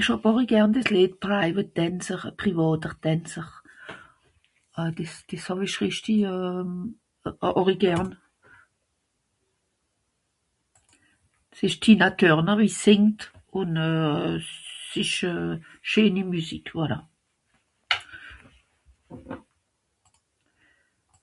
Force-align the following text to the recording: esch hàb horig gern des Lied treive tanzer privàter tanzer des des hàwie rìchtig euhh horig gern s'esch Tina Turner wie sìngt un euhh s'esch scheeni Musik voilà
esch 0.00 0.10
hàb 0.10 0.26
horig 0.28 0.48
gern 0.52 0.74
des 0.76 0.88
Lied 0.94 1.12
treive 1.24 1.62
tanzer 1.78 2.20
privàter 2.42 2.92
tanzer 3.06 3.48
des 4.98 5.12
des 5.30 5.44
hàwie 5.48 5.70
rìchtig 5.80 6.20
euhh 6.32 7.34
horig 7.58 7.78
gern 7.84 8.08
s'esch 11.56 11.78
Tina 11.82 12.08
Turner 12.20 12.56
wie 12.60 12.72
sìngt 12.84 13.20
un 13.60 13.70
euhh 13.86 14.40
s'esch 14.90 15.20
scheeni 15.90 16.22
Musik 16.32 16.66
voilà 16.76 16.98